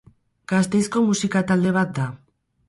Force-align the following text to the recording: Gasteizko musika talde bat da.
Gasteizko 0.53 1.03
musika 1.09 1.45
talde 1.53 1.75
bat 1.77 1.93
da. 2.01 2.09